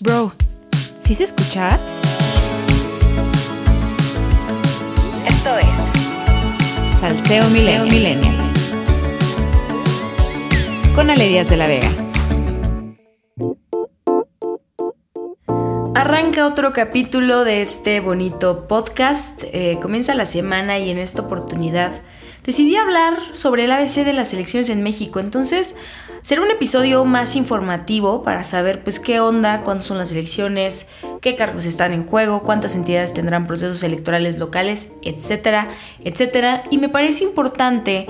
[0.00, 0.32] Bro,
[1.00, 1.76] ¿sí se escucha?
[5.26, 8.30] Esto es Salseo Milenio.
[10.94, 11.90] Con Ale Díaz de la Vega.
[15.96, 19.42] Arranca otro capítulo de este bonito podcast.
[19.52, 22.02] Eh, comienza la semana y en esta oportunidad
[22.48, 25.20] decidí hablar sobre el ABC de las elecciones en México.
[25.20, 25.76] Entonces,
[26.22, 30.88] será un episodio más informativo para saber pues qué onda, cuándo son las elecciones,
[31.20, 35.68] qué cargos están en juego, cuántas entidades tendrán procesos electorales locales, etcétera,
[36.02, 36.64] etcétera.
[36.70, 38.06] Y me parece importante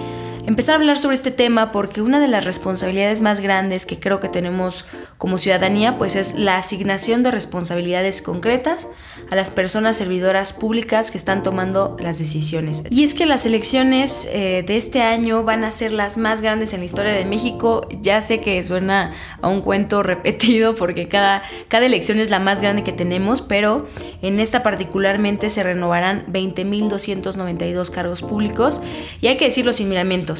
[0.48, 4.18] empezar a hablar sobre este tema porque una de las responsabilidades más grandes que creo
[4.18, 4.86] que tenemos
[5.18, 8.88] como ciudadanía pues es la asignación de responsabilidades concretas
[9.30, 12.82] a las personas servidoras públicas que están tomando las decisiones.
[12.88, 16.72] Y es que las elecciones eh, de este año van a ser las más grandes
[16.72, 17.86] en la historia de México.
[18.00, 19.12] Ya sé que suena
[19.42, 23.86] a un cuento repetido porque cada, cada elección es la más grande que tenemos, pero
[24.22, 28.80] en esta particularmente se renovarán 20.292 cargos públicos
[29.20, 30.37] y hay que decirlo sin miramientos.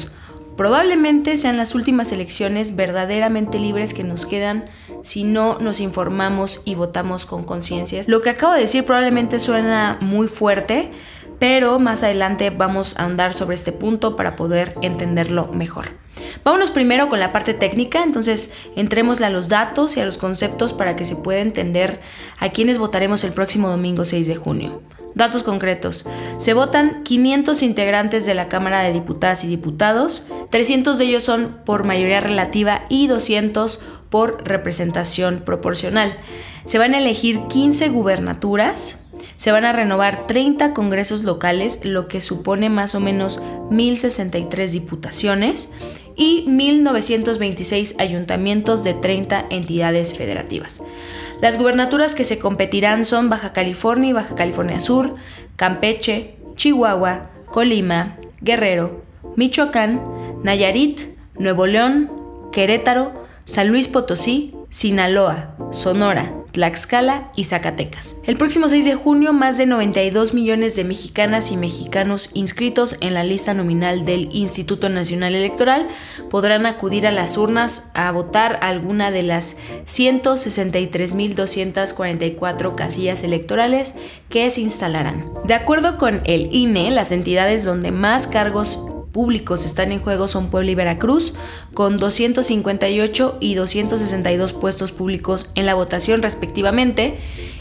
[0.59, 4.65] Probablemente sean las últimas elecciones verdaderamente libres que nos quedan
[5.01, 8.01] si no nos informamos y votamos con conciencia.
[8.07, 10.91] Lo que acabo de decir probablemente suena muy fuerte,
[11.39, 15.91] pero más adelante vamos a andar sobre este punto para poder entenderlo mejor.
[16.43, 20.73] Vámonos primero con la parte técnica, entonces entrémosle a los datos y a los conceptos
[20.73, 22.01] para que se pueda entender
[22.37, 24.81] a quiénes votaremos el próximo domingo 6 de junio.
[25.15, 26.05] Datos concretos.
[26.37, 31.57] Se votan 500 integrantes de la Cámara de Diputadas y Diputados, 300 de ellos son
[31.65, 33.79] por mayoría relativa y 200
[34.09, 36.17] por representación proporcional.
[36.65, 38.99] Se van a elegir 15 gubernaturas,
[39.35, 45.71] se van a renovar 30 congresos locales, lo que supone más o menos 1063 diputaciones
[46.15, 50.81] y 1926 ayuntamientos de 30 entidades federativas.
[51.41, 55.15] Las gubernaturas que se competirán son Baja California y Baja California Sur,
[55.55, 59.03] Campeche, Chihuahua, Colima, Guerrero,
[59.37, 60.01] Michoacán,
[60.43, 61.01] Nayarit,
[61.37, 62.11] Nuevo León,
[62.51, 68.17] Querétaro, San Luis Potosí, Sinaloa, Sonora, Tlaxcala y Zacatecas.
[68.25, 73.13] El próximo 6 de junio, más de 92 millones de mexicanas y mexicanos inscritos en
[73.13, 75.87] la lista nominal del Instituto Nacional Electoral
[76.29, 83.95] podrán acudir a las urnas a votar alguna de las 163.244 casillas electorales
[84.29, 85.31] que se instalarán.
[85.45, 90.49] De acuerdo con el INE, las entidades donde más cargos públicos están en juego son
[90.49, 91.33] Puebla y Veracruz,
[91.73, 97.15] con 258 y 262 puestos públicos en la votación respectivamente,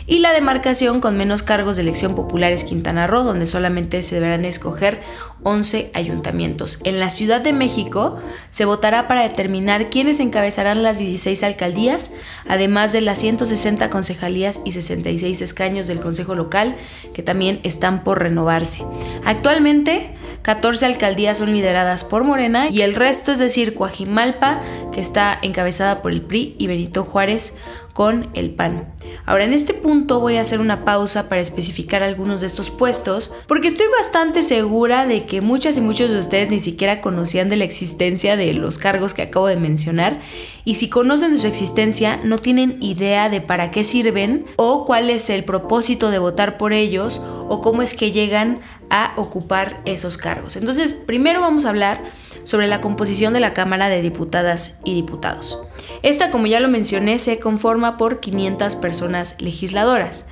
[0.07, 4.15] y la demarcación con menos cargos de elección popular es Quintana Roo, donde solamente se
[4.15, 5.03] deberán escoger
[5.43, 6.81] 11 ayuntamientos.
[6.85, 12.13] En la Ciudad de México se votará para determinar quiénes encabezarán las 16 alcaldías,
[12.49, 16.77] además de las 160 concejalías y 66 escaños del Consejo Local,
[17.13, 18.85] que también están por renovarse.
[19.25, 24.63] Actualmente, 14 alcaldías son lideradas por Morena y el resto, es decir, Coajimalpa,
[24.93, 27.57] que está encabezada por el PRI, y Benito Juárez
[27.99, 28.95] con el PAN.
[29.27, 33.35] Ahora, en este punto voy a hacer una pausa para especificar algunos de estos puestos,
[33.49, 37.57] porque estoy bastante segura de que muchas y muchos de ustedes ni siquiera conocían de
[37.57, 40.21] la existencia de los cargos que acabo de mencionar,
[40.65, 45.11] y si conocen de su existencia, no tienen idea de para qué sirven o cuál
[45.11, 48.61] es el propósito de votar por ellos o cómo es que llegan
[48.91, 50.55] a ocupar esos cargos.
[50.55, 52.13] Entonces, primero vamos a hablar
[52.49, 55.59] sobre la composición de la Cámara de Diputadas y Diputados.
[56.03, 60.25] Esta, como ya lo mencioné, se conforma por 500 personas legisladoras.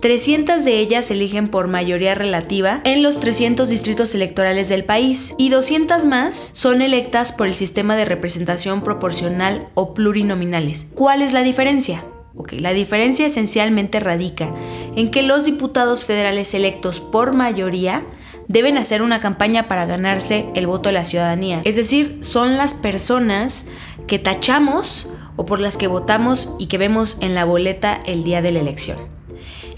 [0.00, 5.34] 300 de ellas se eligen por mayoría relativa en los 300 distritos electorales del país
[5.38, 10.86] y 200 más son electas por el sistema de representación proporcional o plurinominales.
[10.94, 12.04] ¿Cuál es la diferencia?
[12.52, 14.54] La diferencia esencialmente radica
[14.94, 18.04] en que los diputados federales electos por mayoría
[18.48, 21.60] deben hacer una campaña para ganarse el voto de la ciudadanía.
[21.64, 23.66] Es decir, son las personas
[24.06, 28.42] que tachamos o por las que votamos y que vemos en la boleta el día
[28.42, 29.15] de la elección.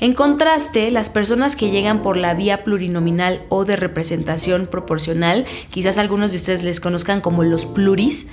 [0.01, 5.99] En contraste, las personas que llegan por la vía plurinominal o de representación proporcional, quizás
[5.99, 8.29] algunos de ustedes les conozcan como los pluris,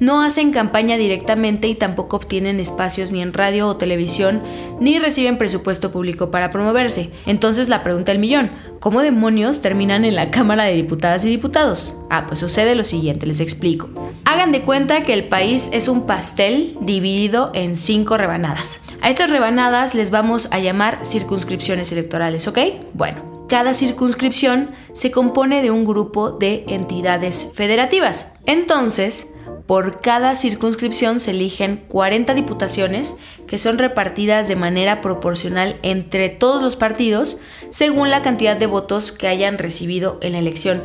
[0.00, 4.42] no hacen campaña directamente y tampoco obtienen espacios ni en radio o televisión,
[4.80, 7.10] ni reciben presupuesto público para promoverse.
[7.26, 8.50] Entonces la pregunta del millón,
[8.80, 11.96] ¿cómo demonios terminan en la Cámara de Diputadas y Diputados?
[12.10, 13.88] Ah, pues sucede lo siguiente, les explico.
[14.24, 18.80] Hagan de cuenta que el país es un pastel dividido en cinco rebanadas.
[19.00, 22.58] A estas rebanadas les vamos a llamar circunscripciones electorales, ¿ok?
[22.92, 28.34] Bueno, cada circunscripción se compone de un grupo de entidades federativas.
[28.46, 29.34] Entonces,
[29.66, 33.16] Por cada circunscripción se eligen 40 diputaciones
[33.46, 37.38] que son repartidas de manera proporcional entre todos los partidos
[37.70, 40.82] según la cantidad de votos que hayan recibido en la elección.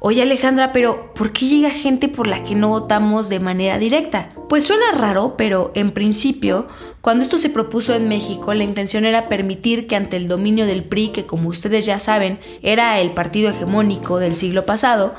[0.00, 4.30] Oye Alejandra, pero ¿por qué llega gente por la que no votamos de manera directa?
[4.48, 6.68] Pues suena raro, pero en principio,
[7.00, 10.84] cuando esto se propuso en México, la intención era permitir que ante el dominio del
[10.84, 15.14] PRI, que como ustedes ya saben, era el partido hegemónico del siglo pasado,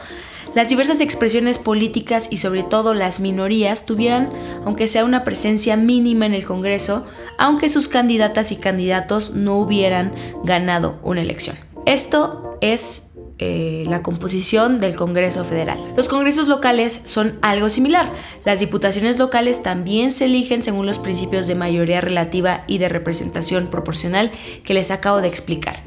[0.53, 4.29] las diversas expresiones políticas y sobre todo las minorías tuvieran,
[4.63, 7.05] aunque sea una presencia mínima en el Congreso,
[7.37, 10.13] aunque sus candidatas y candidatos no hubieran
[10.43, 11.57] ganado una elección.
[11.85, 13.06] Esto es
[13.39, 15.77] eh, la composición del Congreso Federal.
[15.95, 18.11] Los congresos locales son algo similar.
[18.45, 23.67] Las diputaciones locales también se eligen según los principios de mayoría relativa y de representación
[23.67, 24.31] proporcional
[24.63, 25.83] que les acabo de explicar.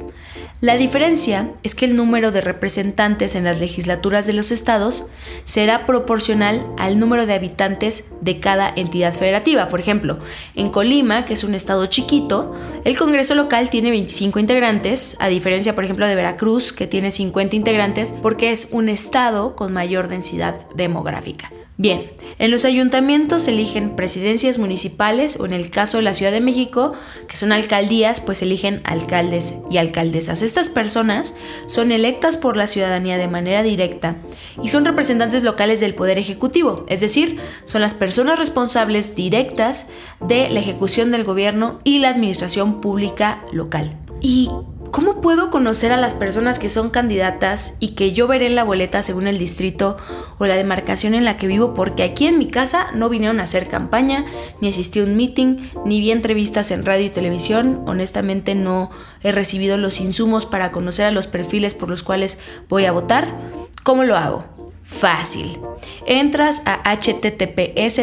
[0.60, 5.08] La diferencia es que el número de representantes en las legislaturas de los estados
[5.44, 9.70] será proporcional al número de habitantes de cada entidad federativa.
[9.70, 10.18] Por ejemplo,
[10.54, 12.54] en Colima, que es un estado chiquito,
[12.84, 17.39] el Congreso local tiene 25 integrantes, a diferencia, por ejemplo, de Veracruz, que tiene 50
[17.56, 21.50] integrantes porque es un estado con mayor densidad demográfica.
[21.80, 26.42] Bien, en los ayuntamientos eligen presidencias municipales o en el caso de la Ciudad de
[26.42, 26.92] México,
[27.26, 30.42] que son alcaldías, pues eligen alcaldes y alcaldesas.
[30.42, 34.18] Estas personas son electas por la ciudadanía de manera directa
[34.62, 39.88] y son representantes locales del Poder Ejecutivo, es decir, son las personas responsables directas
[40.20, 43.96] de la ejecución del gobierno y la administración pública local.
[44.20, 44.50] ¿Y
[44.90, 48.64] ¿Cómo puedo conocer a las personas que son candidatas y que yo veré en la
[48.64, 49.96] boleta según el distrito
[50.38, 51.74] o la demarcación en la que vivo?
[51.74, 54.26] Porque aquí en mi casa no vinieron a hacer campaña,
[54.60, 57.84] ni asistí a un meeting, ni vi entrevistas en radio y televisión.
[57.86, 58.90] Honestamente no
[59.22, 63.38] he recibido los insumos para conocer a los perfiles por los cuales voy a votar.
[63.84, 64.44] ¿Cómo lo hago?
[64.82, 65.60] Fácil.
[66.06, 68.00] Entras a https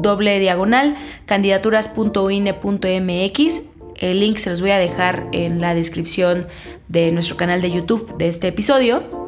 [0.00, 6.46] doble diagonal candidaturas.uine.mx el link se los voy a dejar en la descripción
[6.88, 9.27] de nuestro canal de YouTube de este episodio.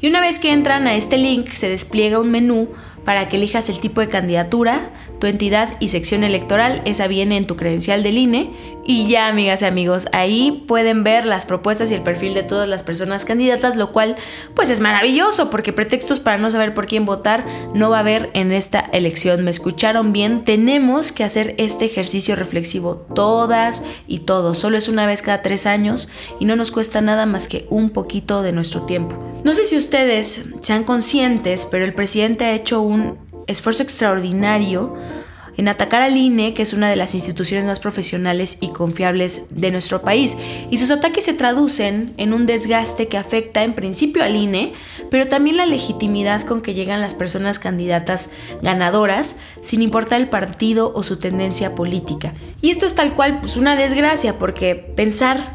[0.00, 2.68] Y una vez que entran a este link se despliega un menú
[3.06, 4.90] para que elijas el tipo de candidatura,
[5.20, 6.82] tu entidad y sección electoral.
[6.84, 8.50] Esa viene en tu credencial del INE.
[8.84, 12.68] Y ya, amigas y amigos, ahí pueden ver las propuestas y el perfil de todas
[12.68, 14.16] las personas candidatas, lo cual
[14.54, 18.30] pues es maravilloso porque pretextos para no saber por quién votar no va a haber
[18.34, 19.44] en esta elección.
[19.44, 20.44] ¿Me escucharon bien?
[20.44, 24.58] Tenemos que hacer este ejercicio reflexivo todas y todos.
[24.58, 26.08] Solo es una vez cada tres años
[26.40, 29.25] y no nos cuesta nada más que un poquito de nuestro tiempo.
[29.46, 33.16] No sé si ustedes sean conscientes, pero el presidente ha hecho un
[33.46, 34.94] esfuerzo extraordinario
[35.56, 39.70] en atacar al INE, que es una de las instituciones más profesionales y confiables de
[39.70, 40.36] nuestro país.
[40.68, 44.72] Y sus ataques se traducen en un desgaste que afecta en principio al INE,
[45.12, 48.30] pero también la legitimidad con que llegan las personas candidatas
[48.62, 52.34] ganadoras, sin importar el partido o su tendencia política.
[52.60, 55.54] Y esto es tal cual pues, una desgracia, porque pensar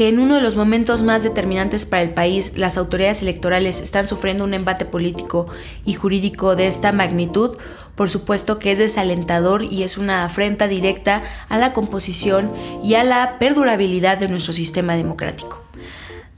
[0.00, 4.06] que en uno de los momentos más determinantes para el país las autoridades electorales están
[4.06, 5.46] sufriendo un embate político
[5.84, 7.58] y jurídico de esta magnitud,
[7.96, 12.50] por supuesto que es desalentador y es una afrenta directa a la composición
[12.82, 15.69] y a la perdurabilidad de nuestro sistema democrático.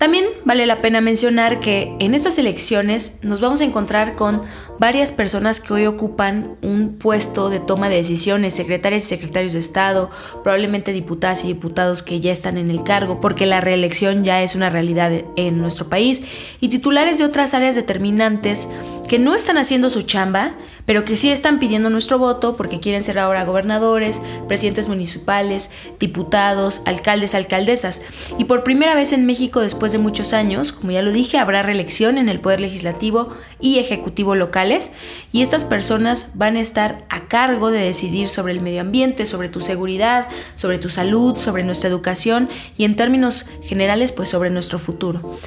[0.03, 4.43] También vale la pena mencionar que en estas elecciones nos vamos a encontrar con
[4.81, 9.61] varias personas que hoy ocupan un puesto de toma de decisiones, secretarias y secretarios de
[9.61, 10.11] Estado,
[10.43, 14.57] probablemente diputadas y diputados que ya están en el cargo porque la reelección ya es
[14.57, 16.25] una realidad en nuestro país,
[16.61, 18.69] y titulares de otras áreas determinantes
[19.09, 20.55] que no están haciendo su chamba,
[20.87, 26.83] pero que sí están pidiendo nuestro voto porque quieren ser ahora gobernadores, presidentes municipales, diputados,
[26.87, 28.03] alcaldes, alcaldesas.
[28.39, 31.63] Y por primera vez en México después de muchos años, como ya lo dije, habrá
[31.63, 33.31] reelección en el Poder Legislativo
[33.61, 34.93] y Ejecutivo locales
[35.31, 39.49] y estas personas van a estar a cargo de decidir sobre el medio ambiente, sobre
[39.49, 44.79] tu seguridad, sobre tu salud, sobre nuestra educación y en términos generales pues sobre nuestro
[44.79, 45.39] futuro.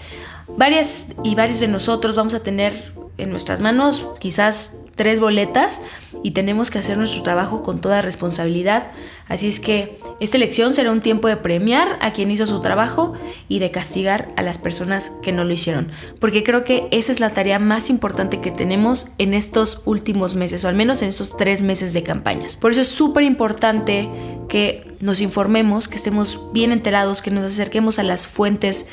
[0.58, 5.82] Varias y varios de nosotros vamos a tener en nuestras manos quizás tres boletas
[6.24, 8.92] y tenemos que hacer nuestro trabajo con toda responsabilidad.
[9.28, 13.14] Así es que esta elección será un tiempo de premiar a quien hizo su trabajo
[13.50, 15.92] y de castigar a las personas que no lo hicieron.
[16.20, 20.64] Porque creo que esa es la tarea más importante que tenemos en estos últimos meses,
[20.64, 22.56] o al menos en estos tres meses de campañas.
[22.56, 24.10] Por eso es súper importante
[24.48, 28.88] que nos informemos, que estemos bien enterados, que nos acerquemos a las fuentes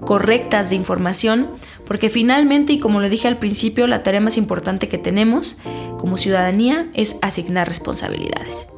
[0.00, 1.50] correctas de información,
[1.86, 5.58] porque finalmente, y como lo dije al principio, la tarea más importante que tenemos
[5.98, 8.68] como ciudadanía es asignar responsabilidades.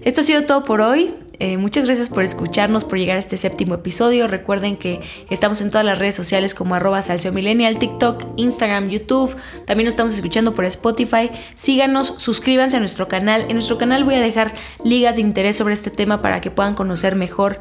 [0.00, 1.14] Esto ha sido todo por hoy.
[1.40, 4.28] Eh, muchas gracias por escucharnos, por llegar a este séptimo episodio.
[4.28, 5.00] Recuerden que
[5.30, 7.00] estamos en todas las redes sociales como arroba
[7.32, 9.34] Millennial, TikTok, Instagram, YouTube.
[9.66, 11.30] También nos estamos escuchando por Spotify.
[11.56, 13.46] Síganos, suscríbanse a nuestro canal.
[13.48, 14.54] En nuestro canal voy a dejar
[14.84, 17.58] ligas de interés sobre este tema para que puedan conocer mejor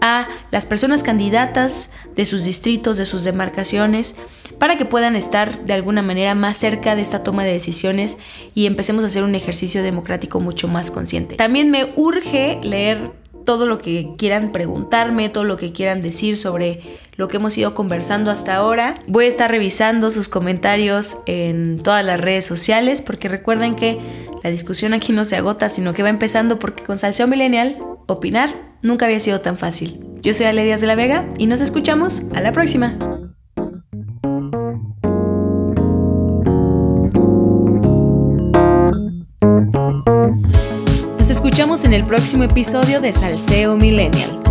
[0.00, 4.16] a las personas candidatas de sus distritos, de sus demarcaciones,
[4.58, 8.18] para que puedan estar de alguna manera más cerca de esta toma de decisiones
[8.54, 11.36] y empecemos a hacer un ejercicio democrático mucho más consciente.
[11.36, 13.12] También me urge leer
[13.44, 16.80] todo lo que quieran preguntarme, todo lo que quieran decir sobre
[17.16, 18.94] lo que hemos ido conversando hasta ahora.
[19.06, 23.98] Voy a estar revisando sus comentarios en todas las redes sociales porque recuerden que
[24.42, 28.65] la discusión aquí no se agota, sino que va empezando porque con Salseo Millennial, opinar
[28.82, 30.00] nunca había sido tan fácil.
[30.22, 32.98] Yo soy Ale Díaz de la Vega y nos escuchamos a la próxima.
[41.56, 44.42] escuchamos en el próximo episodio de Salseo Millennial.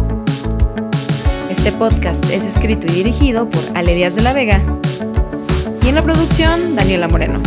[1.51, 4.59] Este podcast es escrito y dirigido por Ale Díaz de la Vega
[5.83, 7.43] y en la producción Daniela Moreno.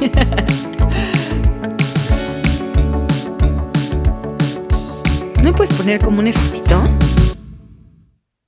[5.48, 6.87] me puedes poner como un efectito?